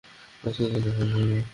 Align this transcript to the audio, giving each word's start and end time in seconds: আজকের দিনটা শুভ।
আজকের 0.43 0.69
দিনটা 0.73 0.91
শুভ। 0.97 1.41